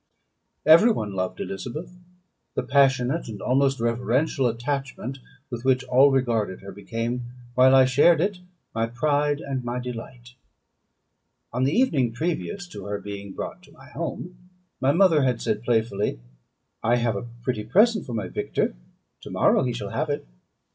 Every 0.65 0.91
one 0.91 1.13
loved 1.13 1.39
Elizabeth. 1.41 1.95
The 2.55 2.63
passionate 2.63 3.27
and 3.27 3.39
almost 3.39 3.79
reverential 3.79 4.47
attachment 4.47 5.19
with 5.51 5.63
which 5.63 5.83
all 5.83 6.09
regarded 6.09 6.61
her 6.61 6.71
became, 6.71 7.25
while 7.53 7.75
I 7.75 7.85
shared 7.85 8.19
it, 8.19 8.39
my 8.73 8.87
pride 8.87 9.41
and 9.41 9.63
my 9.63 9.77
delight. 9.77 10.33
On 11.53 11.65
the 11.65 11.73
evening 11.77 12.13
previous 12.13 12.65
to 12.69 12.85
her 12.85 12.97
being 12.99 13.33
brought 13.33 13.61
to 13.61 13.71
my 13.73 13.89
home, 13.89 14.49
my 14.79 14.91
mother 14.91 15.21
had 15.21 15.39
said 15.39 15.61
playfully, 15.61 16.19
"I 16.81 16.95
have 16.95 17.15
a 17.15 17.27
pretty 17.43 17.63
present 17.63 18.07
for 18.07 18.13
my 18.15 18.27
Victor 18.27 18.73
to 19.21 19.29
morrow 19.29 19.61
he 19.61 19.71
shall 19.71 19.89
have 19.91 20.09
it." 20.09 20.25